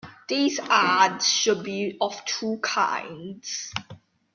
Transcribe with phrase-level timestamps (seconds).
[0.27, 3.71] These ards should be of two kinds.